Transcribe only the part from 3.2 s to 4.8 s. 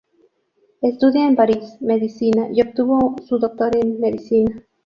su doctor en Medicina.